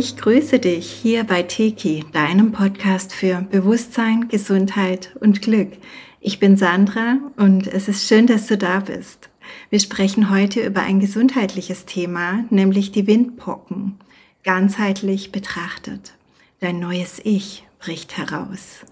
[0.00, 5.72] Ich grüße dich hier bei Teki, deinem Podcast für Bewusstsein, Gesundheit und Glück.
[6.20, 9.28] Ich bin Sandra und es ist schön, dass du da bist.
[9.70, 13.98] Wir sprechen heute über ein gesundheitliches Thema, nämlich die Windpocken,
[14.44, 16.12] ganzheitlich betrachtet.
[16.60, 18.84] Dein neues Ich bricht heraus.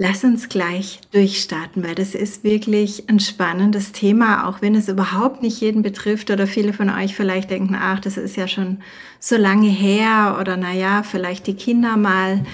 [0.00, 5.42] Lass uns gleich durchstarten, weil das ist wirklich ein spannendes Thema, auch wenn es überhaupt
[5.42, 8.78] nicht jeden betrifft oder viele von euch vielleicht denken, ach, das ist ja schon
[9.18, 12.44] so lange her oder naja, vielleicht die Kinder mal.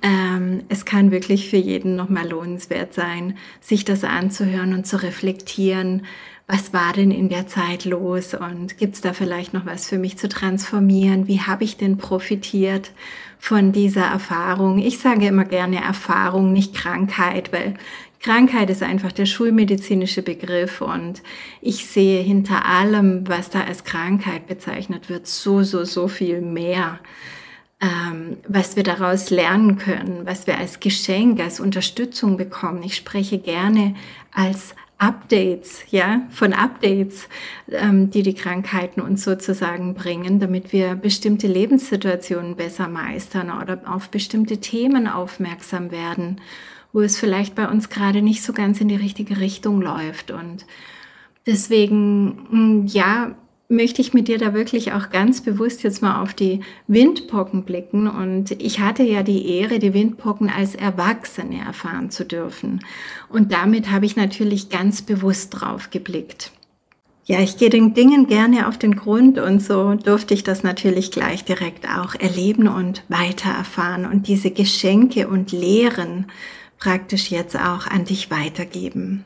[0.00, 6.06] Ähm, es kann wirklich für jeden nochmal lohnenswert sein, sich das anzuhören und zu reflektieren.
[6.52, 9.96] Was war denn in der Zeit los und gibt es da vielleicht noch was für
[9.96, 11.26] mich zu transformieren?
[11.26, 12.90] Wie habe ich denn profitiert
[13.42, 14.78] von dieser Erfahrung.
[14.78, 17.74] Ich sage immer gerne Erfahrung, nicht Krankheit, weil
[18.20, 21.22] Krankheit ist einfach der schulmedizinische Begriff und
[21.60, 27.00] ich sehe hinter allem, was da als Krankheit bezeichnet wird, so, so, so viel mehr,
[27.80, 32.84] ähm, was wir daraus lernen können, was wir als Geschenk, als Unterstützung bekommen.
[32.84, 33.96] Ich spreche gerne
[34.32, 37.28] als Updates, ja, von Updates,
[37.72, 44.10] ähm, die die Krankheiten uns sozusagen bringen, damit wir bestimmte Lebenssituationen besser meistern oder auf
[44.10, 46.40] bestimmte Themen aufmerksam werden,
[46.92, 50.30] wo es vielleicht bei uns gerade nicht so ganz in die richtige Richtung läuft.
[50.30, 50.66] Und
[51.46, 53.34] deswegen, mm, ja,
[53.72, 58.06] möchte ich mit dir da wirklich auch ganz bewusst jetzt mal auf die Windpocken blicken.
[58.06, 62.80] Und ich hatte ja die Ehre, die Windpocken als Erwachsene erfahren zu dürfen.
[63.28, 66.52] Und damit habe ich natürlich ganz bewusst drauf geblickt.
[67.24, 71.12] Ja, ich gehe den Dingen gerne auf den Grund und so durfte ich das natürlich
[71.12, 76.26] gleich direkt auch erleben und weiter erfahren und diese Geschenke und Lehren
[76.78, 79.24] praktisch jetzt auch an dich weitergeben.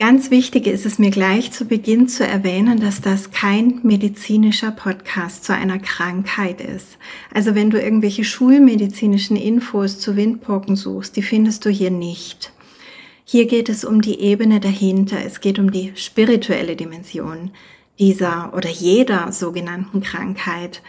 [0.00, 5.44] Ganz wichtig ist es mir gleich zu Beginn zu erwähnen, dass das kein medizinischer Podcast
[5.44, 6.98] zu einer Krankheit ist.
[7.34, 12.52] Also wenn du irgendwelche schulmedizinischen Infos zu Windpocken suchst, die findest du hier nicht.
[13.24, 15.18] Hier geht es um die Ebene dahinter.
[15.24, 17.50] Es geht um die spirituelle Dimension
[17.98, 20.80] dieser oder jeder sogenannten Krankheit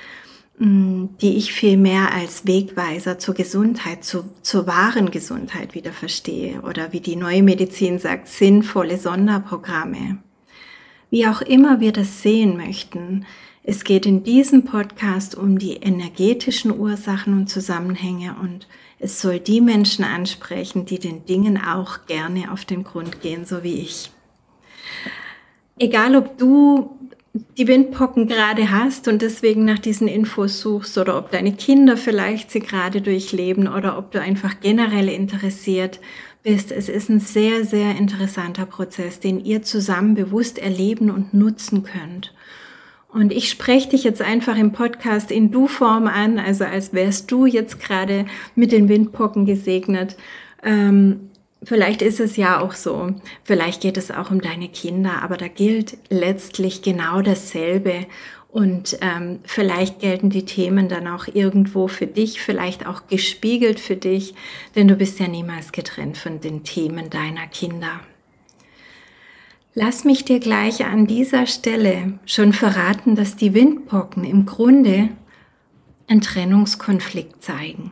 [0.61, 6.91] die ich viel mehr als Wegweiser zur Gesundheit, zu, zur wahren Gesundheit wieder verstehe oder
[6.91, 10.17] wie die neue Medizin sagt, sinnvolle Sonderprogramme.
[11.09, 13.25] Wie auch immer wir das sehen möchten,
[13.63, 18.67] es geht in diesem Podcast um die energetischen Ursachen und Zusammenhänge und
[18.99, 23.63] es soll die Menschen ansprechen, die den Dingen auch gerne auf den Grund gehen, so
[23.63, 24.11] wie ich.
[25.77, 26.97] Egal ob du
[27.33, 32.49] die Windpocken gerade hast und deswegen nach diesen Infos suchst oder ob deine Kinder vielleicht
[32.51, 35.99] sie gerade durchleben oder ob du einfach generell interessiert
[36.41, 36.71] bist.
[36.71, 42.33] Es ist ein sehr, sehr interessanter Prozess, den ihr zusammen bewusst erleben und nutzen könnt.
[43.11, 47.45] Und ich spreche dich jetzt einfach im Podcast in Du-Form an, also als wärst du
[47.45, 48.25] jetzt gerade
[48.55, 50.15] mit den Windpocken gesegnet.
[50.63, 51.28] Ähm,
[51.61, 55.49] Vielleicht ist es ja auch so, vielleicht geht es auch um deine Kinder, aber da
[55.49, 58.07] gilt letztlich genau dasselbe.
[58.47, 63.95] Und ähm, vielleicht gelten die Themen dann auch irgendwo für dich, vielleicht auch gespiegelt für
[63.95, 64.33] dich,
[64.75, 67.99] denn du bist ja niemals getrennt von den Themen deiner Kinder.
[69.75, 75.09] Lass mich dir gleich an dieser Stelle schon verraten, dass die Windpocken im Grunde
[76.07, 77.91] einen Trennungskonflikt zeigen.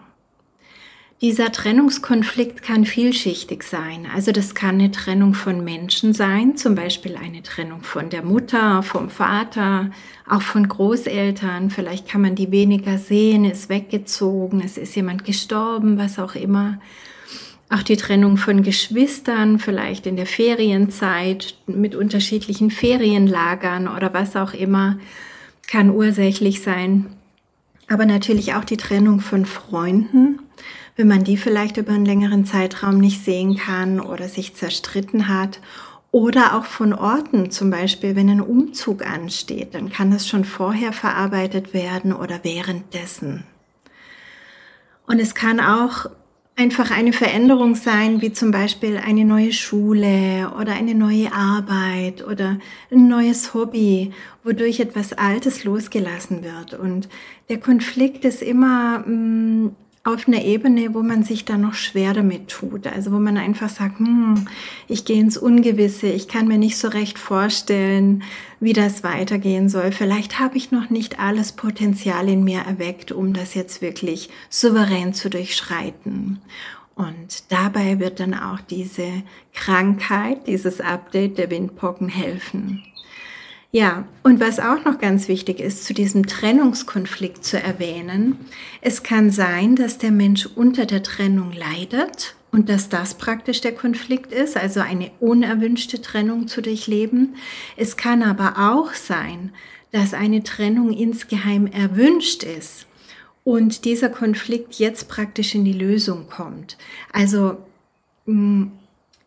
[1.19, 4.07] Dieser Trennungskonflikt kann vielschichtig sein.
[4.13, 8.83] Also das kann eine Trennung von Menschen sein, zum Beispiel eine Trennung von der Mutter,
[8.83, 9.89] vom Vater,
[10.29, 11.71] auch von Großeltern.
[11.71, 16.79] Vielleicht kann man die weniger sehen, ist weggezogen, es ist jemand gestorben, was auch immer.
[17.71, 24.53] Auch die Trennung von Geschwistern, vielleicht in der Ferienzeit mit unterschiedlichen Ferienlagern oder was auch
[24.53, 24.99] immer,
[25.65, 27.07] kann ursächlich sein.
[27.89, 30.41] Aber natürlich auch die Trennung von Freunden
[30.97, 35.61] wenn man die vielleicht über einen längeren Zeitraum nicht sehen kann oder sich zerstritten hat.
[36.11, 40.91] Oder auch von Orten, zum Beispiel wenn ein Umzug ansteht, dann kann das schon vorher
[40.91, 43.43] verarbeitet werden oder währenddessen.
[45.05, 46.09] Und es kann auch
[46.55, 52.57] einfach eine Veränderung sein, wie zum Beispiel eine neue Schule oder eine neue Arbeit oder
[52.91, 54.11] ein neues Hobby,
[54.43, 56.73] wodurch etwas Altes losgelassen wird.
[56.73, 57.09] Und
[57.49, 59.75] der Konflikt ist immer mh, mm,
[60.07, 62.87] auf einer Ebene, wo man sich da noch schwer damit tut.
[62.87, 64.47] Also wo man einfach sagt, hm,
[64.87, 68.23] ich gehe ins Ungewisse, ich kann mir nicht so recht vorstellen,
[68.61, 69.91] wie das weitergehen soll.
[69.91, 75.13] Vielleicht habe ich noch nicht alles Potenzial in mir erweckt, um das jetzt wirklich souverän
[75.13, 76.39] zu durchschreiten.
[76.95, 82.81] Und dabei wird dann auch diese Krankheit, dieses Update der Windpocken helfen.
[83.71, 88.37] Ja, und was auch noch ganz wichtig ist, zu diesem Trennungskonflikt zu erwähnen,
[88.81, 93.73] es kann sein, dass der Mensch unter der Trennung leidet und dass das praktisch der
[93.75, 97.35] Konflikt ist, also eine unerwünschte Trennung zu durchleben.
[97.75, 99.51] Es kann aber auch sein,
[99.91, 102.87] dass eine Trennung insgeheim erwünscht ist
[103.43, 106.77] und dieser Konflikt jetzt praktisch in die Lösung kommt.
[107.11, 107.57] Also
[108.25, 108.67] mm,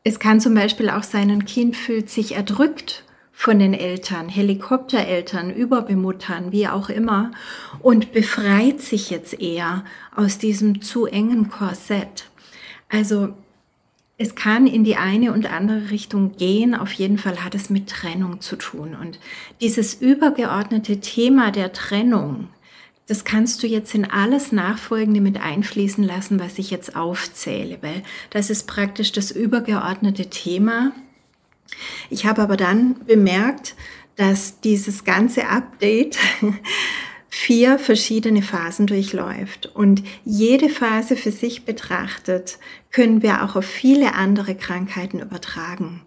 [0.02, 3.04] es kann zum Beispiel auch sein, ein Kind fühlt sich erdrückt
[3.40, 7.30] von den Eltern, Helikoptereltern, Überbemuttern, wie auch immer,
[7.78, 9.82] und befreit sich jetzt eher
[10.14, 12.26] aus diesem zu engen Korsett.
[12.90, 13.30] Also
[14.18, 16.74] es kann in die eine und andere Richtung gehen.
[16.74, 18.94] Auf jeden Fall hat es mit Trennung zu tun.
[18.94, 19.18] Und
[19.62, 22.48] dieses übergeordnete Thema der Trennung,
[23.06, 28.02] das kannst du jetzt in alles Nachfolgende mit einfließen lassen, was ich jetzt aufzähle, weil
[28.28, 30.92] das ist praktisch das übergeordnete Thema
[32.10, 33.74] ich habe aber dann bemerkt,
[34.16, 36.18] dass dieses ganze Update
[37.28, 39.66] vier verschiedene Phasen durchläuft.
[39.74, 42.58] Und jede Phase für sich betrachtet,
[42.90, 46.02] können wir auch auf viele andere Krankheiten übertragen.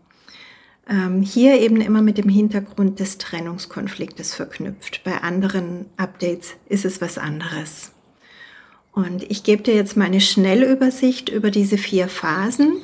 [0.88, 5.02] Ähm, hier eben immer mit dem Hintergrund des Trennungskonfliktes verknüpft.
[5.06, 7.94] Bei anderen Updates ist es was anderes.
[8.92, 12.82] Und ich gebe dir jetzt mal eine Schnellübersicht über diese vier Phasen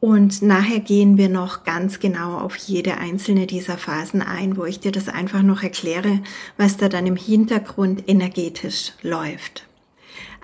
[0.00, 4.78] und nachher gehen wir noch ganz genau auf jede einzelne dieser Phasen ein, wo ich
[4.78, 6.20] dir das einfach noch erkläre,
[6.56, 9.66] was da dann im Hintergrund energetisch läuft.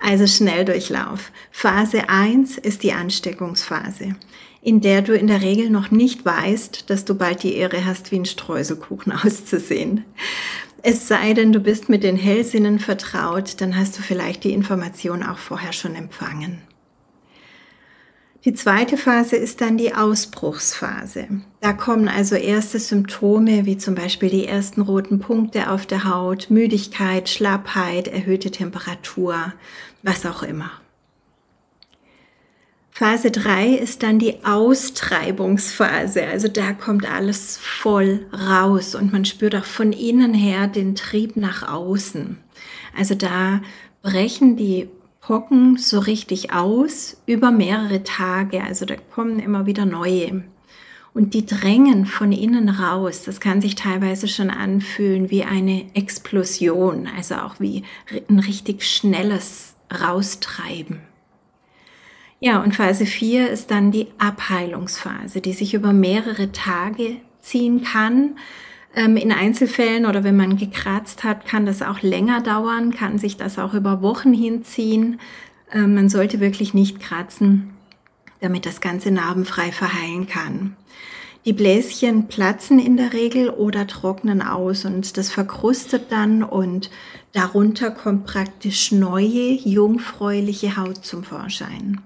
[0.01, 1.31] Also Schnelldurchlauf.
[1.51, 4.15] Phase 1 ist die Ansteckungsphase,
[4.61, 8.11] in der du in der Regel noch nicht weißt, dass du bald die Ehre hast,
[8.11, 10.03] wie ein Streuselkuchen auszusehen.
[10.81, 15.23] Es sei denn, du bist mit den Hellsinnen vertraut, dann hast du vielleicht die Information
[15.23, 16.61] auch vorher schon empfangen.
[18.45, 21.27] Die zweite Phase ist dann die Ausbruchsphase.
[21.61, 26.51] Da kommen also erste Symptome wie zum Beispiel die ersten roten Punkte auf der Haut,
[26.51, 29.51] Müdigkeit, Schlappheit, erhöhte Temperatur,
[30.03, 30.69] was auch immer.
[32.91, 36.27] Phase 3 ist dann die Austreibungsphase.
[36.27, 41.35] Also da kommt alles voll raus und man spürt auch von innen her den Trieb
[41.35, 42.37] nach außen.
[42.95, 43.61] Also da
[44.03, 44.87] brechen die
[45.25, 48.63] Pocken so richtig aus über mehrere Tage.
[48.63, 50.43] Also da kommen immer wieder neue.
[51.15, 53.23] Und die drängen von innen raus.
[53.23, 57.81] Das kann sich teilweise schon anfühlen wie eine Explosion, also auch wie
[58.29, 60.99] ein richtig schnelles Raustreiben.
[62.39, 68.37] Ja, und Phase 4 ist dann die Abheilungsphase, die sich über mehrere Tage ziehen kann.
[68.95, 73.35] Ähm, in Einzelfällen oder wenn man gekratzt hat, kann das auch länger dauern, kann sich
[73.35, 75.19] das auch über Wochen hinziehen.
[75.71, 77.73] Ähm, man sollte wirklich nicht kratzen,
[78.39, 80.77] damit das Ganze narbenfrei verheilen kann.
[81.43, 86.89] Die Bläschen platzen in der Regel oder trocknen aus und das verkrustet dann und
[87.33, 92.01] darunter kommt praktisch neue, jungfräuliche Haut zum Vorschein.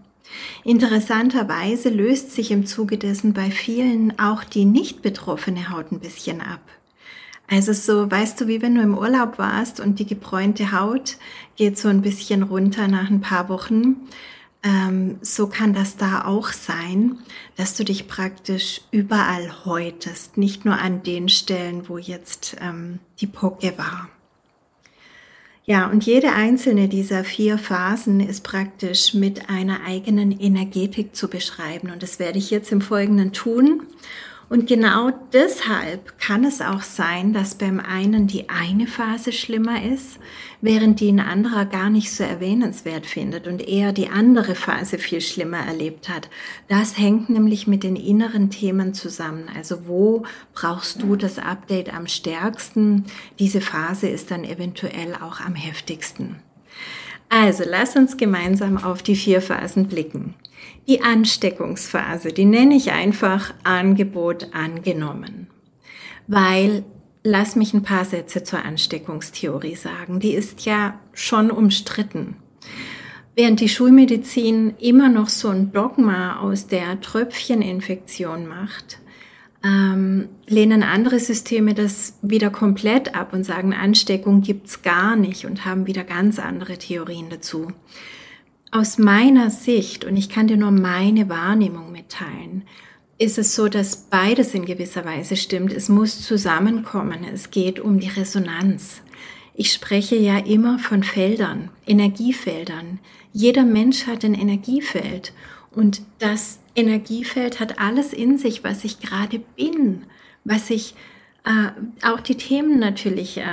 [0.64, 6.42] Interessanterweise löst sich im Zuge dessen bei vielen auch die nicht betroffene Haut ein bisschen
[6.42, 6.62] ab.
[7.50, 11.18] Also so, weißt du, wie wenn du im Urlaub warst und die gebräunte Haut
[11.56, 13.96] geht so ein bisschen runter nach ein paar Wochen.
[14.62, 17.18] Ähm, so kann das da auch sein,
[17.56, 23.28] dass du dich praktisch überall häutest, nicht nur an den Stellen, wo jetzt ähm, die
[23.28, 24.10] Pocke war.
[25.66, 31.92] Ja, und jede einzelne dieser vier Phasen ist praktisch mit einer eigenen Energetik zu beschreiben.
[31.92, 33.84] Und das werde ich jetzt im Folgenden tun.
[34.50, 40.18] Und genau deshalb kann es auch sein, dass beim einen die eine Phase schlimmer ist,
[40.60, 45.22] während die ein anderer gar nicht so erwähnenswert findet und eher die andere Phase viel
[45.22, 46.30] schlimmer erlebt hat.
[46.68, 49.46] Das hängt nämlich mit den inneren Themen zusammen.
[49.56, 50.24] Also wo
[50.56, 53.06] brauchst du das Update am stärksten?
[53.38, 56.38] Diese Phase ist dann eventuell auch am heftigsten.
[57.30, 60.34] Also lass uns gemeinsam auf die vier Phasen blicken.
[60.90, 65.46] Die Ansteckungsphase, die nenne ich einfach Angebot angenommen,
[66.26, 66.84] weil
[67.22, 70.20] lass mich ein paar Sätze zur Ansteckungstheorie sagen.
[70.20, 72.38] Die ist ja schon umstritten.
[73.36, 78.98] Während die Schulmedizin immer noch so ein Dogma aus der Tröpfcheninfektion macht,
[79.64, 85.66] ähm, lehnen andere Systeme das wieder komplett ab und sagen, Ansteckung gibt's gar nicht und
[85.66, 87.74] haben wieder ganz andere Theorien dazu.
[88.72, 92.64] Aus meiner Sicht, und ich kann dir nur meine Wahrnehmung mitteilen,
[93.18, 95.74] ist es so, dass beides in gewisser Weise stimmt.
[95.74, 97.26] Es muss zusammenkommen.
[97.34, 99.02] Es geht um die Resonanz.
[99.56, 103.00] Ich spreche ja immer von Feldern, Energiefeldern.
[103.34, 105.34] Jeder Mensch hat ein Energiefeld
[105.72, 110.04] und das Energiefeld hat alles in sich, was ich gerade bin,
[110.46, 110.96] was ich
[111.44, 113.44] äh, auch die Themen natürlich, äh,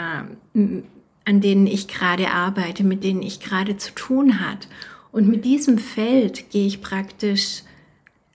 [1.25, 4.69] an denen ich gerade arbeite, mit denen ich gerade zu tun hat.
[5.17, 7.63] Und mit diesem Feld gehe ich praktisch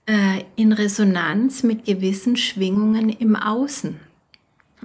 [0.06, 4.00] äh, in Resonanz mit gewissen Schwingungen im Außen.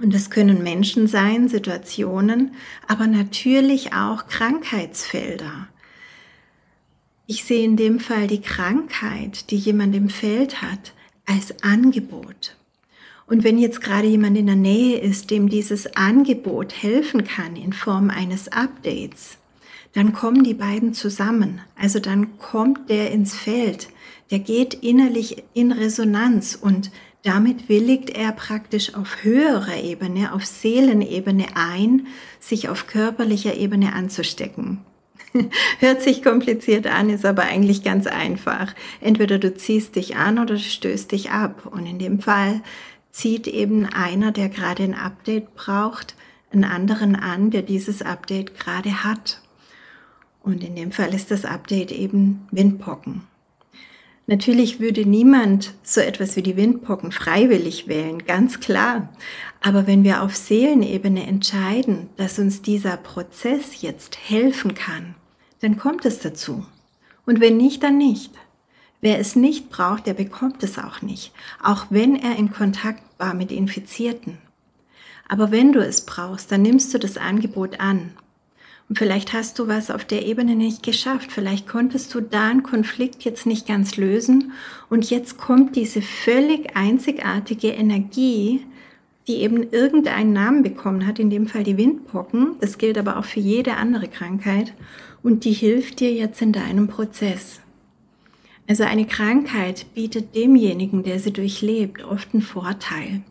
[0.00, 2.54] Und das können Menschen sein, Situationen,
[2.86, 5.66] aber natürlich auch Krankheitsfelder.
[7.26, 10.92] Ich sehe in dem Fall die Krankheit, die jemand im Feld hat,
[11.26, 12.54] als Angebot.
[13.26, 17.72] Und wenn jetzt gerade jemand in der Nähe ist, dem dieses Angebot helfen kann in
[17.72, 19.38] Form eines Updates,
[19.98, 21.60] dann kommen die beiden zusammen.
[21.76, 23.88] Also dann kommt der ins Feld,
[24.30, 26.92] der geht innerlich in Resonanz und
[27.24, 32.06] damit willigt er praktisch auf höherer Ebene, auf Seelenebene ein,
[32.38, 34.84] sich auf körperlicher Ebene anzustecken.
[35.80, 38.76] Hört sich kompliziert an, ist aber eigentlich ganz einfach.
[39.00, 41.66] Entweder du ziehst dich an oder du stößt dich ab.
[41.68, 42.62] Und in dem Fall
[43.10, 46.14] zieht eben einer, der gerade ein Update braucht,
[46.52, 49.40] einen anderen an, der dieses Update gerade hat.
[50.42, 53.22] Und in dem Fall ist das Update eben Windpocken.
[54.26, 59.08] Natürlich würde niemand so etwas wie die Windpocken freiwillig wählen, ganz klar.
[59.62, 65.14] Aber wenn wir auf Seelenebene entscheiden, dass uns dieser Prozess jetzt helfen kann,
[65.60, 66.66] dann kommt es dazu.
[67.24, 68.32] Und wenn nicht, dann nicht.
[69.00, 73.32] Wer es nicht braucht, der bekommt es auch nicht, auch wenn er in Kontakt war
[73.32, 74.36] mit Infizierten.
[75.28, 78.12] Aber wenn du es brauchst, dann nimmst du das Angebot an
[78.88, 81.30] und vielleicht hast du was auf der Ebene nicht geschafft.
[81.30, 84.52] Vielleicht konntest du da einen Konflikt jetzt nicht ganz lösen.
[84.88, 88.64] Und jetzt kommt diese völlig einzigartige Energie,
[89.26, 92.56] die eben irgendeinen Namen bekommen hat, in dem Fall die Windpocken.
[92.60, 94.72] Das gilt aber auch für jede andere Krankheit.
[95.22, 97.60] Und die hilft dir jetzt in deinem Prozess.
[98.66, 103.22] Also eine Krankheit bietet demjenigen, der sie durchlebt, oft einen Vorteil.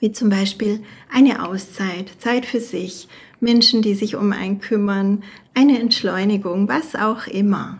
[0.00, 0.80] Wie zum Beispiel
[1.12, 3.08] eine Auszeit, Zeit für sich,
[3.40, 5.22] Menschen, die sich um einen kümmern,
[5.54, 7.78] eine Entschleunigung, was auch immer.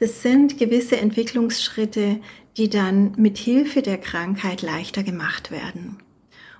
[0.00, 2.20] Das sind gewisse Entwicklungsschritte,
[2.56, 5.96] die dann mit Hilfe der Krankheit leichter gemacht werden.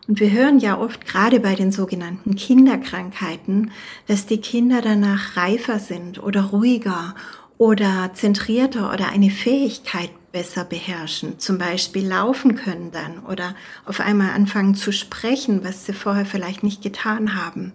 [0.08, 3.72] Und wir hören ja oft gerade bei den sogenannten Kinderkrankheiten,
[4.06, 7.14] dass die Kinder danach reifer sind oder ruhiger
[7.58, 14.30] oder zentrierter oder eine Fähigkeit besser beherrschen, zum Beispiel laufen können dann oder auf einmal
[14.30, 17.72] anfangen zu sprechen, was sie vorher vielleicht nicht getan haben.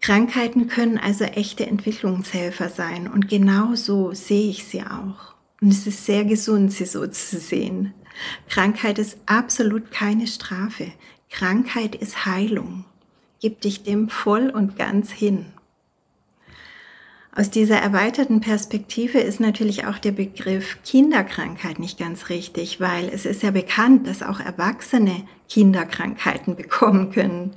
[0.00, 5.34] Krankheiten können also echte Entwicklungshelfer sein und genau so sehe ich sie auch.
[5.60, 7.94] Und es ist sehr gesund, sie so zu sehen.
[8.48, 10.92] Krankheit ist absolut keine Strafe.
[11.30, 12.84] Krankheit ist Heilung.
[13.40, 15.46] Gib dich dem voll und ganz hin.
[17.36, 23.26] Aus dieser erweiterten Perspektive ist natürlich auch der Begriff Kinderkrankheit nicht ganz richtig, weil es
[23.26, 27.56] ist ja bekannt, dass auch Erwachsene Kinderkrankheiten bekommen können.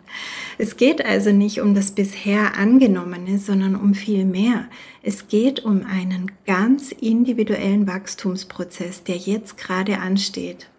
[0.57, 4.65] Es geht also nicht um das bisher angenommene, sondern um viel mehr.
[5.03, 10.69] Es geht um einen ganz individuellen Wachstumsprozess, der jetzt gerade ansteht.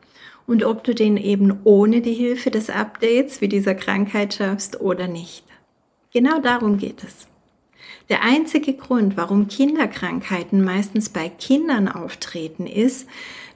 [0.45, 5.07] Und ob du den eben ohne die Hilfe des Updates wie dieser Krankheit schaffst oder
[5.07, 5.45] nicht.
[6.11, 7.29] Genau darum geht es.
[8.09, 13.07] Der einzige Grund, warum Kinderkrankheiten meistens bei Kindern auftreten, ist,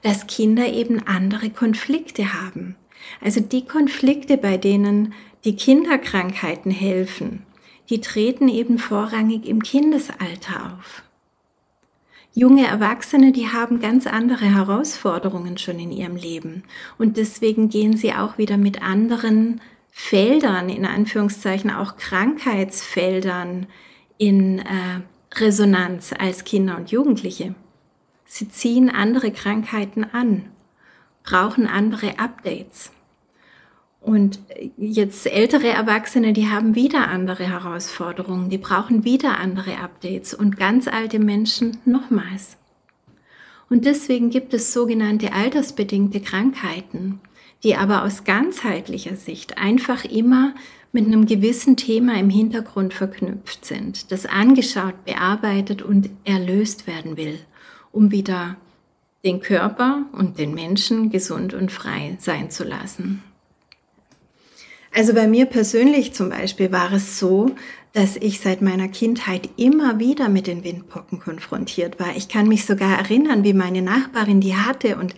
[0.03, 2.75] dass Kinder eben andere Konflikte haben.
[3.19, 7.43] Also die Konflikte, bei denen die Kinderkrankheiten helfen,
[7.89, 11.03] die treten eben vorrangig im Kindesalter auf.
[12.35, 16.63] Junge Erwachsene, die haben ganz andere Herausforderungen schon in ihrem Leben
[16.97, 23.67] und deswegen gehen sie auch wieder mit anderen Feldern, in Anführungszeichen auch Krankheitsfeldern,
[24.23, 25.01] in äh,
[25.35, 27.55] Resonanz als Kinder und Jugendliche.
[28.25, 30.45] Sie ziehen andere Krankheiten an,
[31.23, 32.91] brauchen andere Updates.
[33.99, 34.39] Und
[34.77, 40.87] jetzt ältere Erwachsene, die haben wieder andere Herausforderungen, die brauchen wieder andere Updates und ganz
[40.87, 42.57] alte Menschen nochmals.
[43.69, 47.19] Und deswegen gibt es sogenannte altersbedingte Krankheiten,
[47.63, 50.53] die aber aus ganzheitlicher Sicht einfach immer
[50.93, 57.39] mit einem gewissen Thema im Hintergrund verknüpft sind, das angeschaut, bearbeitet und erlöst werden will,
[57.91, 58.55] um wieder
[59.25, 63.23] den Körper und den Menschen gesund und frei sein zu lassen.
[64.95, 67.55] Also bei mir persönlich zum Beispiel war es so,
[67.93, 72.15] dass ich seit meiner Kindheit immer wieder mit den Windpocken konfrontiert war.
[72.15, 75.15] Ich kann mich sogar erinnern, wie meine Nachbarin die hatte und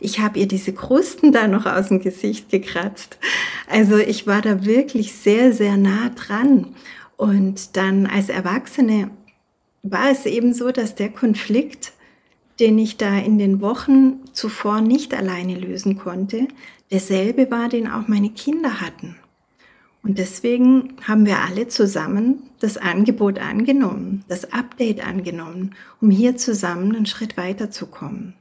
[0.00, 3.18] ich habe ihr diese Krusten da noch aus dem Gesicht gekratzt.
[3.68, 6.74] Also ich war da wirklich sehr, sehr nah dran.
[7.16, 9.10] Und dann als Erwachsene
[9.82, 11.92] war es eben so, dass der Konflikt,
[12.60, 16.48] den ich da in den Wochen zuvor nicht alleine lösen konnte,
[16.90, 19.16] derselbe war, den auch meine Kinder hatten.
[20.02, 26.94] Und deswegen haben wir alle zusammen das Angebot angenommen, das Update angenommen, um hier zusammen
[26.94, 28.34] einen Schritt weiterzukommen.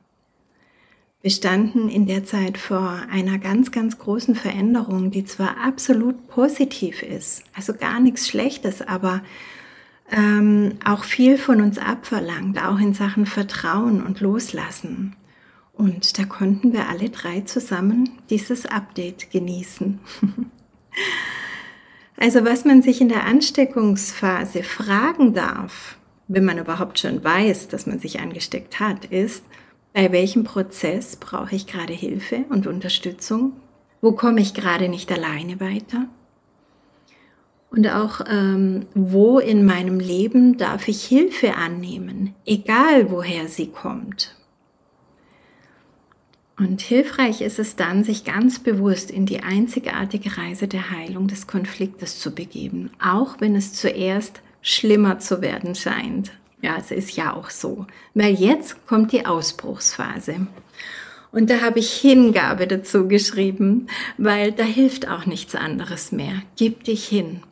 [1.26, 7.02] Wir standen in der Zeit vor einer ganz, ganz großen Veränderung, die zwar absolut positiv
[7.02, 9.24] ist, also gar nichts Schlechtes, aber
[10.12, 15.16] ähm, auch viel von uns abverlangt, auch in Sachen Vertrauen und Loslassen.
[15.74, 20.00] Und da konnten wir alle drei zusammen dieses Update genießen.
[22.18, 27.88] also was man sich in der Ansteckungsphase fragen darf, wenn man überhaupt schon weiß, dass
[27.88, 29.44] man sich angesteckt hat, ist,
[29.96, 33.54] bei welchem Prozess brauche ich gerade Hilfe und Unterstützung?
[34.02, 36.10] Wo komme ich gerade nicht alleine weiter?
[37.72, 44.36] Und auch, ähm, wo in meinem Leben darf ich Hilfe annehmen, egal woher sie kommt.
[46.58, 51.48] Und hilfreich ist es dann, sich ganz bewusst in die einzigartige Reise der Heilung des
[51.48, 56.34] Konfliktes zu begeben, auch wenn es zuerst schlimmer zu werden scheint.
[56.66, 57.86] Ja, es ist ja auch so.
[58.16, 60.48] Weil jetzt kommt die Ausbruchsphase.
[61.32, 63.86] Und da habe ich Hingabe dazu geschrieben,
[64.18, 66.42] weil da hilft auch nichts anderes mehr.
[66.56, 67.44] Gib dich hin.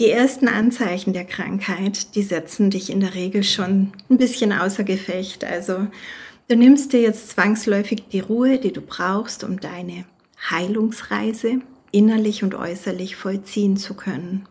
[0.00, 4.82] Die ersten Anzeichen der Krankheit, die setzen dich in der Regel schon ein bisschen außer
[4.82, 5.44] Gefecht.
[5.44, 5.86] Also
[6.48, 10.06] du nimmst dir jetzt zwangsläufig die Ruhe, die du brauchst, um deine
[10.50, 11.60] Heilungsreise
[11.92, 14.48] innerlich und äußerlich vollziehen zu können.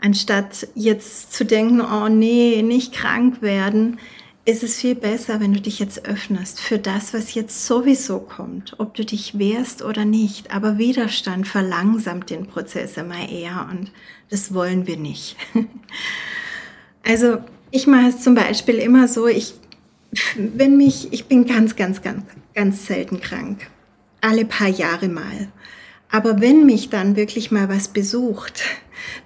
[0.00, 3.98] Anstatt jetzt zu denken, oh nee, nicht krank werden,
[4.46, 8.74] ist es viel besser, wenn du dich jetzt öffnest für das, was jetzt sowieso kommt,
[8.78, 10.52] ob du dich wehrst oder nicht.
[10.52, 13.92] Aber Widerstand verlangsamt den Prozess immer eher und
[14.30, 15.36] das wollen wir nicht.
[17.02, 17.38] Also
[17.70, 19.54] ich mache es zum Beispiel immer so, ich,
[20.36, 23.68] wenn mich, ich bin ganz, ganz, ganz, ganz selten krank.
[24.20, 25.48] Alle paar Jahre mal.
[26.10, 28.62] Aber wenn mich dann wirklich mal was besucht,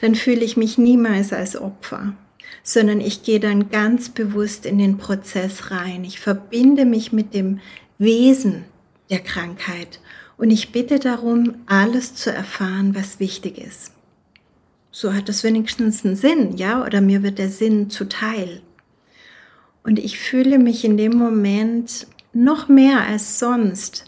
[0.01, 2.14] dann fühle ich mich niemals als Opfer,
[2.62, 6.05] sondern ich gehe dann ganz bewusst in den Prozess rein.
[6.05, 7.61] Ich verbinde mich mit dem
[7.99, 8.64] Wesen
[9.11, 10.01] der Krankheit
[10.37, 13.92] und ich bitte darum, alles zu erfahren, was wichtig ist.
[14.90, 18.62] So hat es wenigstens einen Sinn, ja, oder mir wird der Sinn zuteil.
[19.83, 24.05] Und ich fühle mich in dem Moment noch mehr als sonst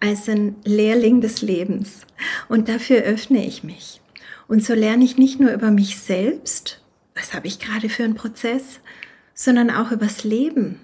[0.00, 2.06] als ein Lehrling des Lebens.
[2.48, 4.00] Und dafür öffne ich mich.
[4.48, 6.82] Und so lerne ich nicht nur über mich selbst,
[7.14, 8.80] was habe ich gerade für einen Prozess,
[9.34, 10.80] sondern auch übers Leben,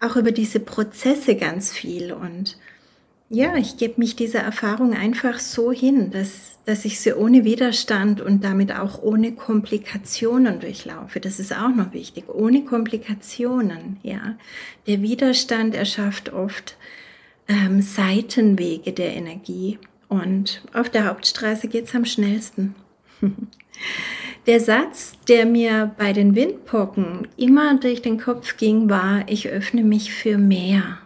[0.00, 2.12] auch über diese Prozesse ganz viel.
[2.12, 2.58] Und
[3.30, 8.20] ja, ich gebe mich dieser Erfahrung einfach so hin, dass, dass ich sie ohne Widerstand
[8.20, 11.20] und damit auch ohne Komplikationen durchlaufe.
[11.20, 12.28] Das ist auch noch wichtig.
[12.28, 14.36] Ohne Komplikationen, ja.
[14.86, 16.76] Der Widerstand erschafft oft
[17.48, 19.78] ähm, Seitenwege der Energie.
[20.08, 22.74] Und auf der Hauptstraße geht es am schnellsten.
[24.46, 29.84] Der Satz, der mir bei den Windpocken immer durch den Kopf ging, war, ich öffne
[29.84, 30.98] mich für mehr.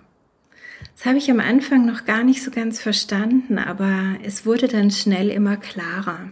[0.94, 4.92] Das habe ich am Anfang noch gar nicht so ganz verstanden, aber es wurde dann
[4.92, 6.30] schnell immer klarer.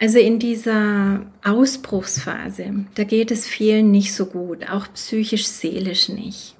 [0.00, 6.56] Also in dieser Ausbruchsphase, da geht es vielen nicht so gut, auch psychisch, seelisch nicht.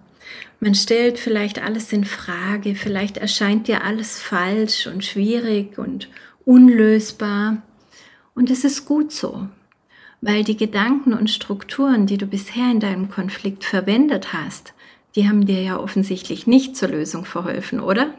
[0.61, 6.09] Man stellt vielleicht alles in Frage, vielleicht erscheint dir alles falsch und schwierig und
[6.44, 7.62] unlösbar.
[8.35, 9.47] Und es ist gut so,
[10.21, 14.75] weil die Gedanken und Strukturen, die du bisher in deinem Konflikt verwendet hast,
[15.14, 18.14] die haben dir ja offensichtlich nicht zur Lösung verholfen, oder?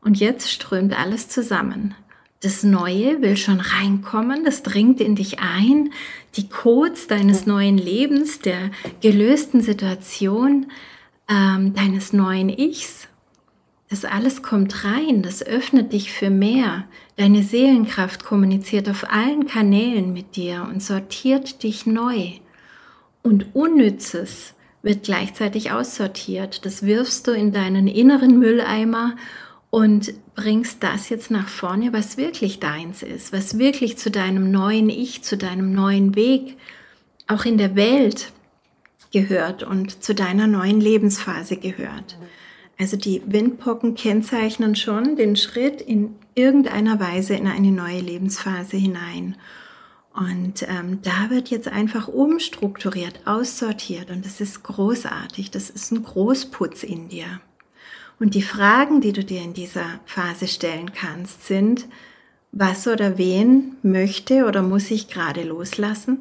[0.00, 1.94] Und jetzt strömt alles zusammen.
[2.40, 5.92] Das Neue will schon reinkommen, das dringt in dich ein.
[6.36, 10.66] Die Codes deines neuen Lebens, der gelösten Situation,
[11.28, 13.08] ähm, deines neuen Ichs
[13.88, 16.84] das alles kommt rein, das öffnet dich für mehr.
[17.16, 22.32] Deine Seelenkraft kommuniziert auf allen Kanälen mit dir und sortiert dich neu.
[23.22, 26.66] Und Unnützes wird gleichzeitig aussortiert.
[26.66, 29.14] Das wirfst du in deinen inneren Mülleimer
[29.70, 34.90] und bringst das jetzt nach vorne, was wirklich deins ist, was wirklich zu deinem neuen
[34.90, 36.56] Ich, zu deinem neuen Weg,
[37.28, 38.32] auch in der Welt
[39.16, 42.18] gehört und zu deiner neuen Lebensphase gehört.
[42.78, 49.36] Also die Windpocken kennzeichnen schon den Schritt in irgendeiner Weise in eine neue Lebensphase hinein.
[50.12, 55.50] Und ähm, da wird jetzt einfach umstrukturiert, aussortiert und das ist großartig.
[55.50, 57.40] Das ist ein Großputz in dir.
[58.20, 61.86] Und die Fragen, die du dir in dieser Phase stellen kannst, sind,
[62.52, 66.18] was oder wen möchte oder muss ich gerade loslassen?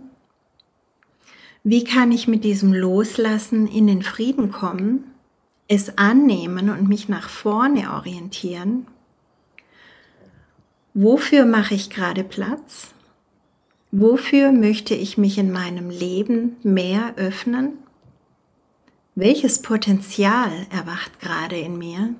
[1.65, 5.03] Wie kann ich mit diesem Loslassen in den Frieden kommen?
[5.67, 8.87] es annehmen und mich nach vorne orientieren.
[10.93, 12.93] Wofür mache ich gerade Platz?
[13.91, 17.73] Wofür möchte ich mich in meinem Leben mehr öffnen?
[19.15, 22.13] Welches Potenzial erwacht gerade in mir?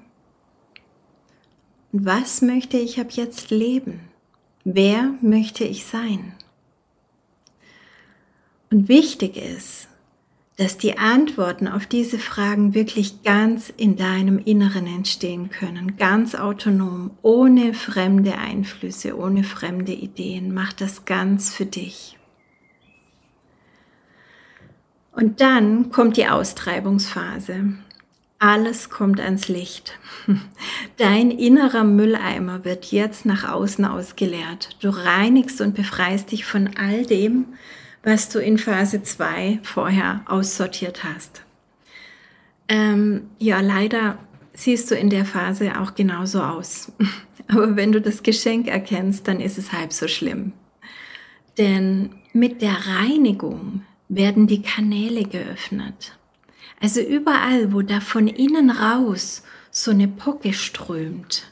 [1.91, 3.99] Und was möchte ich ab jetzt leben?
[4.63, 6.33] Wer möchte ich sein?
[8.71, 9.87] Und wichtig ist,
[10.57, 17.11] dass die Antworten auf diese Fragen wirklich ganz in deinem Inneren entstehen können, ganz autonom,
[17.21, 20.53] ohne fremde Einflüsse, ohne fremde Ideen.
[20.53, 22.17] Mach das ganz für dich.
[25.11, 27.73] Und dann kommt die Austreibungsphase.
[28.37, 29.97] Alles kommt ans Licht.
[30.97, 34.77] Dein innerer Mülleimer wird jetzt nach außen ausgeleert.
[34.81, 37.45] Du reinigst und befreist dich von all dem,
[38.05, 41.41] was du in Phase 2 vorher aussortiert hast.
[42.69, 44.19] Ähm, ja, leider
[44.53, 46.91] siehst du in der Phase auch genauso aus.
[47.47, 50.53] Aber wenn du das Geschenk erkennst, dann ist es halb so schlimm.
[51.57, 56.17] Denn mit der Reinigung werden die Kanäle geöffnet.
[56.79, 61.51] Also überall, wo da von innen raus so eine Pocke strömt,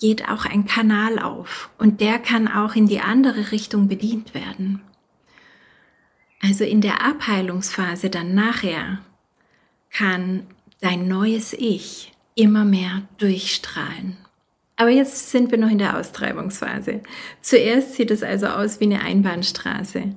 [0.00, 4.82] geht auch ein Kanal auf und der kann auch in die andere Richtung bedient werden.
[6.42, 9.00] Also in der Abheilungsphase dann nachher
[9.90, 10.46] kann
[10.80, 14.16] dein neues Ich immer mehr durchstrahlen.
[14.76, 17.00] Aber jetzt sind wir noch in der Austreibungsphase.
[17.42, 20.14] Zuerst sieht es also aus wie eine Einbahnstraße,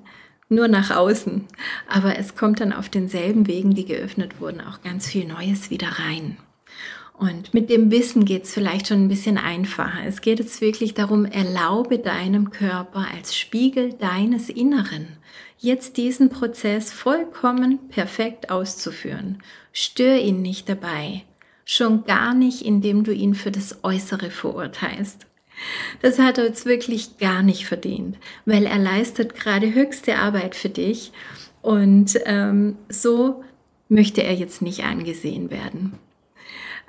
[0.47, 1.45] nur nach außen.
[1.89, 5.89] Aber es kommt dann auf denselben Wegen, die geöffnet wurden, auch ganz viel Neues wieder
[5.99, 6.38] rein.
[7.17, 10.05] Und mit dem Wissen geht es vielleicht schon ein bisschen einfacher.
[10.05, 15.07] Es geht jetzt wirklich darum, erlaube deinem Körper als Spiegel deines Inneren
[15.63, 19.41] jetzt diesen Prozess vollkommen perfekt auszuführen.
[19.71, 21.23] Stör ihn nicht dabei,
[21.63, 25.26] schon gar nicht, indem du ihn für das Äußere verurteilst.
[26.02, 30.69] Das hat er jetzt wirklich gar nicht verdient, weil er leistet gerade höchste Arbeit für
[30.69, 31.13] dich
[31.62, 33.43] und ähm, so
[33.88, 35.97] möchte er jetzt nicht angesehen werden.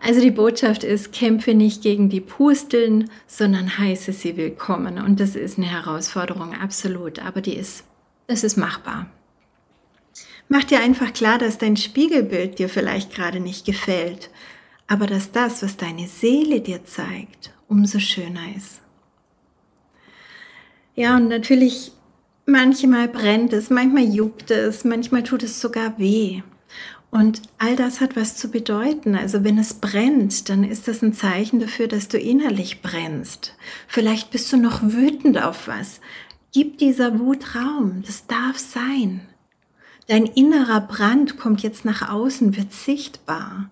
[0.02, 4.98] Also die Botschaft ist, kämpfe nicht gegen die Pusteln, sondern heiße sie willkommen.
[4.98, 7.84] Und das ist eine Herausforderung, absolut, aber die ist
[8.26, 9.06] es ist machbar.
[10.48, 14.30] Mach dir einfach klar, dass dein Spiegelbild dir vielleicht gerade nicht gefällt,
[14.86, 18.80] aber dass das, was deine Seele dir zeigt, umso schöner ist.
[20.94, 21.92] Ja, und natürlich,
[22.46, 26.42] manchmal brennt es, manchmal juckt es, manchmal tut es sogar weh.
[27.10, 29.14] Und all das hat was zu bedeuten.
[29.14, 33.54] Also wenn es brennt, dann ist das ein Zeichen dafür, dass du innerlich brennst.
[33.86, 36.00] Vielleicht bist du noch wütend auf was.
[36.54, 39.22] Gib dieser Wut Raum, das darf sein.
[40.06, 43.70] Dein innerer Brand kommt jetzt nach außen, wird sichtbar.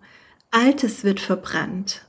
[0.50, 2.04] Altes wird verbrannt.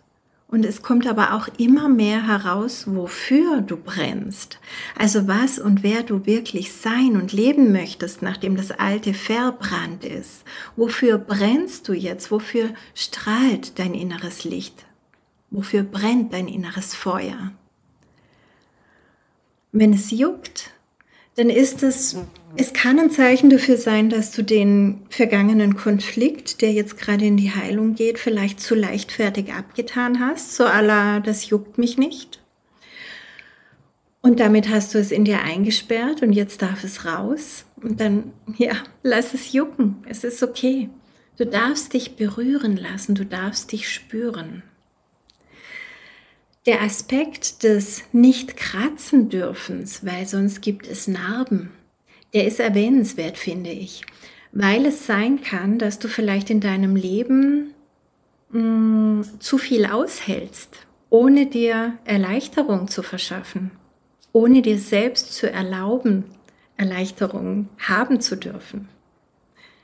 [0.47, 4.57] Und es kommt aber auch immer mehr heraus, wofür du brennst.
[4.97, 10.43] Also was und wer du wirklich sein und leben möchtest, nachdem das Alte verbrannt ist.
[10.75, 12.31] Wofür brennst du jetzt?
[12.31, 14.87] Wofür strahlt dein inneres Licht?
[15.51, 17.51] Wofür brennt dein inneres Feuer?
[19.73, 20.69] Wenn es juckt,
[21.35, 22.15] dann ist es,
[22.55, 27.37] es kann ein Zeichen dafür sein, dass du den vergangenen Konflikt, der jetzt gerade in
[27.37, 32.39] die Heilung geht, vielleicht zu leichtfertig abgetan hast, so aller, das juckt mich nicht.
[34.21, 37.65] Und damit hast du es in dir eingesperrt und jetzt darf es raus.
[37.81, 39.97] Und dann, ja, lass es jucken.
[40.07, 40.89] Es ist okay.
[41.35, 44.63] Du darfst dich berühren lassen, du darfst dich spüren.
[46.65, 51.71] Der Aspekt des Nicht-Kratzen-Dürfens, weil sonst gibt es Narben,
[52.33, 54.05] der ist erwähnenswert, finde ich,
[54.53, 57.73] weil es sein kann, dass du vielleicht in deinem Leben
[58.51, 63.71] mh, mm, zu viel aushältst, ohne dir Erleichterung zu verschaffen,
[64.31, 66.23] ohne dir selbst zu erlauben,
[66.77, 68.87] Erleichterung haben zu dürfen.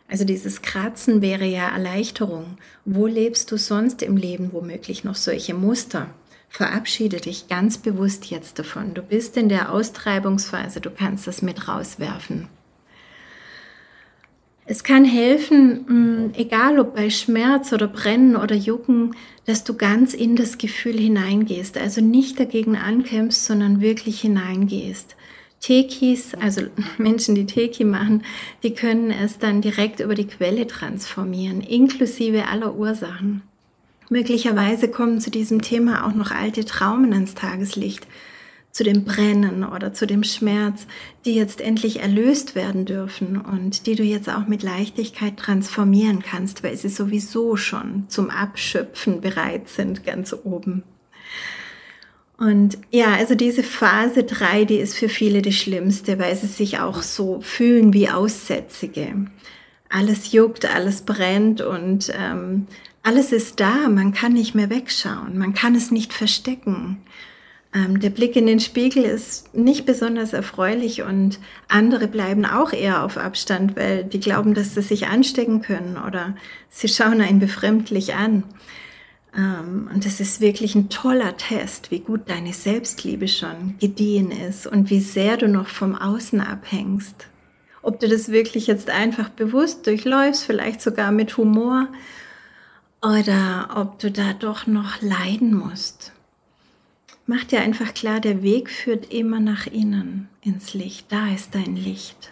[0.08, 2.58] Also dieses Kratzen wäre ja Erleichterung.
[2.86, 6.10] Wo lebst du sonst im Leben womöglich noch solche Muster?
[6.50, 8.94] Verabschiede dich ganz bewusst jetzt davon.
[8.96, 12.48] Du bist in der Austreibungsphase, du kannst das mit rauswerfen.
[14.72, 20.14] Es kann helfen, mm, egal ob bei Schmerz oder Brennen oder Jucken, dass du ganz
[20.14, 21.76] in das Gefühl hineingehst.
[21.76, 25.16] Also nicht dagegen ankämpfst, sondern wirklich hineingehst.
[25.60, 26.62] Tekis, also
[27.00, 28.24] Menschen, die Teki machen,
[28.62, 33.42] die können es dann direkt über die Quelle transformieren, inklusive aller Ursachen.
[34.10, 38.08] Möglicherweise kommen zu diesem Thema auch noch alte Traumen ans Tageslicht.
[38.72, 40.86] zu dem Brennen oder zu dem Schmerz,
[41.26, 46.62] die jetzt endlich erlöst werden dürfen und die du jetzt auch mit Leichtigkeit transformieren kannst,
[46.64, 50.84] weil sie sowieso schon zum Abschöpfen bereit sind ganz oben.
[52.38, 56.80] Und ja, also diese Phase 3, die ist für viele die schlimmste, weil sie sich
[56.80, 59.26] auch so fühlen wie Aussätzige.
[59.90, 62.68] Alles juckt, alles brennt und ähm,
[63.04, 66.98] alles ist da, man kann nicht mehr wegschauen, man kann es nicht verstecken.
[67.74, 73.04] Ähm, der Blick in den Spiegel ist nicht besonders erfreulich und andere bleiben auch eher
[73.04, 76.36] auf Abstand, weil die glauben, dass sie sich anstecken können oder
[76.70, 78.44] sie schauen einen befremdlich an.
[79.38, 84.66] Ähm, und das ist wirklich ein toller Test, wie gut deine Selbstliebe schon gediehen ist
[84.66, 87.28] und wie sehr du noch vom Außen abhängst.
[87.84, 91.88] Ob du das wirklich jetzt einfach bewusst durchläufst, vielleicht sogar mit Humor,
[93.02, 96.12] oder ob du da doch noch leiden musst.
[97.26, 101.12] Mach dir einfach klar, der Weg führt immer nach innen ins Licht.
[101.12, 102.32] Da ist dein Licht.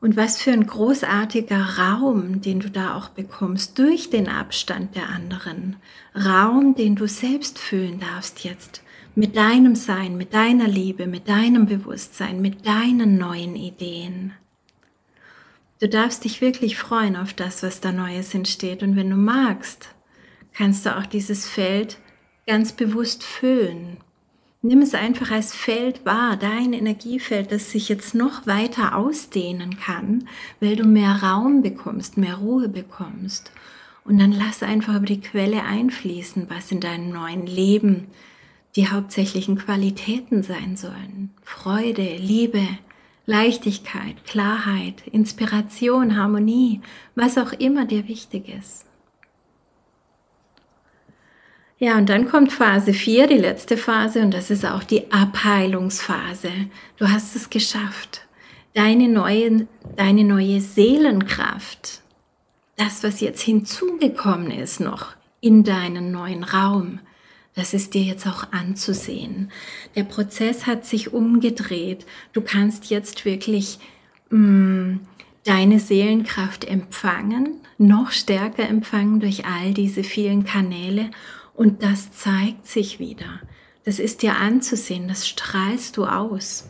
[0.00, 5.08] Und was für ein großartiger Raum, den du da auch bekommst durch den Abstand der
[5.08, 5.76] anderen.
[6.14, 8.82] Raum, den du selbst fühlen darfst jetzt.
[9.14, 14.34] Mit deinem Sein, mit deiner Liebe, mit deinem Bewusstsein, mit deinen neuen Ideen.
[15.78, 18.82] Du darfst dich wirklich freuen auf das, was da Neues entsteht.
[18.82, 19.88] Und wenn du magst,
[20.54, 21.98] kannst du auch dieses Feld
[22.46, 23.98] ganz bewusst füllen.
[24.62, 30.26] Nimm es einfach als Feld wahr, dein Energiefeld, das sich jetzt noch weiter ausdehnen kann,
[30.60, 33.52] weil du mehr Raum bekommst, mehr Ruhe bekommst.
[34.04, 38.06] Und dann lass einfach über die Quelle einfließen, was in deinem neuen Leben
[38.76, 41.30] die hauptsächlichen Qualitäten sein sollen.
[41.42, 42.66] Freude, Liebe,
[43.26, 46.80] Leichtigkeit, Klarheit, Inspiration, Harmonie,
[47.16, 48.86] was auch immer dir wichtig ist.
[51.78, 56.50] Ja, und dann kommt Phase 4, die letzte Phase, und das ist auch die Abheilungsphase.
[56.96, 58.22] Du hast es geschafft.
[58.72, 62.00] Deine neue, deine neue Seelenkraft,
[62.76, 67.00] das, was jetzt hinzugekommen ist noch in deinen neuen Raum,
[67.56, 69.50] das ist dir jetzt auch anzusehen.
[69.96, 72.06] Der Prozess hat sich umgedreht.
[72.32, 73.78] Du kannst jetzt wirklich
[74.30, 75.00] mh, mm,
[75.44, 81.10] deine Seelenkraft empfangen, noch stärker empfangen durch all diese vielen Kanäle
[81.54, 83.40] und das zeigt sich wieder.
[83.84, 86.68] Das ist dir anzusehen, das strahlst du aus.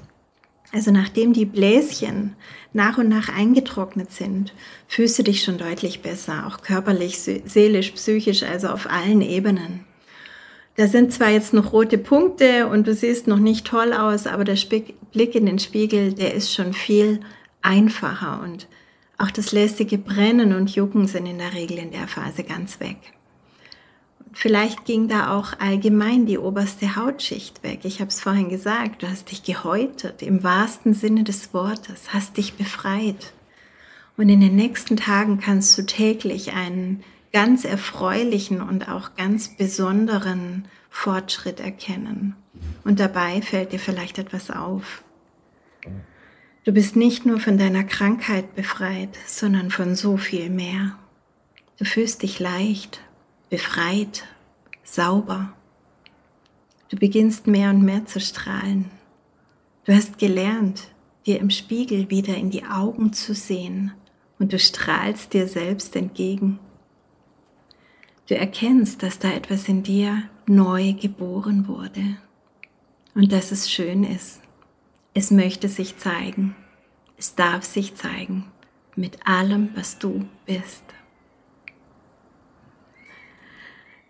[0.73, 2.37] Also nachdem die Bläschen
[2.75, 4.53] nach und nach eingetrocknet sind,
[4.87, 9.86] fühlst du dich schon deutlich besser, auch körperlich, seelisch, psychisch, also auf allen Ebenen.
[10.77, 14.45] Da sind zwar jetzt noch rote Punkte und du siehst noch nicht toll aus, aber
[14.45, 14.59] der
[15.13, 17.21] Blick in den Spiegel, der ist schon viel
[17.63, 18.69] einfacher und
[19.19, 22.99] auch das lästige Brennen und Jucken sind in der Regel in der Phase ganz weg.
[24.35, 27.81] Vielleicht ging da auch allgemein die oberste Hautschicht weg.
[27.85, 32.37] Ich habe es vorhin gesagt, du hast dich gehäutet im wahrsten Sinne des Wortes, hast
[32.37, 33.33] dich befreit.
[34.19, 37.03] Und in den nächsten Tagen kannst du täglich einen
[37.37, 42.35] ganz erfreulichen und auch ganz besonderen Fortschritt erkennen.
[42.83, 45.05] Und dabei fällt dir vielleicht etwas auf.
[46.65, 50.97] Du bist nicht nur von deiner Krankheit befreit, sondern von so viel mehr.
[51.79, 53.03] Du fühlst dich leicht,
[53.51, 54.25] befreit,
[54.83, 55.53] sauber.
[56.89, 58.91] Du beginnst mehr und mehr zu strahlen.
[59.85, 60.89] Du hast gelernt,
[61.27, 63.93] dir im Spiegel wieder in die Augen zu sehen
[64.39, 66.61] und du strahlst dir selbst entgegen.
[68.29, 72.17] Du erkennst, dass da etwas in dir neu geboren wurde
[73.15, 74.41] und dass es schön ist.
[75.15, 76.57] Es möchte sich zeigen.
[77.17, 78.45] Es darf sich zeigen
[78.97, 80.83] mit allem, was du bist.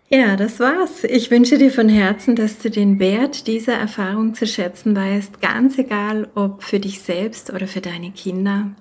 [0.09, 1.03] Ja, das war's.
[1.03, 5.77] Ich wünsche dir von Herzen, dass du den Wert dieser Erfahrung zu schätzen weißt, ganz
[5.77, 8.71] egal ob für dich selbst oder für deine Kinder.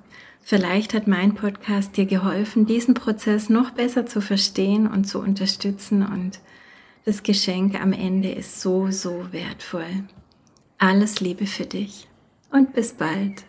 [0.49, 6.07] Vielleicht hat mein Podcast dir geholfen, diesen Prozess noch besser zu verstehen und zu unterstützen
[6.07, 6.39] und
[7.05, 10.05] das Geschenk am Ende ist so, so wertvoll.
[10.79, 12.07] Alles Liebe für dich
[12.53, 13.43] und bis bald.